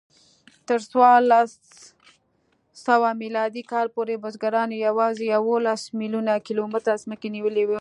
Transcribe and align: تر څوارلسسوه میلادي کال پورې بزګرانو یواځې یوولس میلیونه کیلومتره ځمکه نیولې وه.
تر 0.67 0.79
څوارلسسوه 0.91 3.09
میلادي 3.21 3.63
کال 3.71 3.87
پورې 3.95 4.15
بزګرانو 4.23 4.75
یواځې 4.87 5.25
یوولس 5.35 5.81
میلیونه 5.99 6.33
کیلومتره 6.47 7.01
ځمکه 7.03 7.27
نیولې 7.35 7.63
وه. 7.65 7.69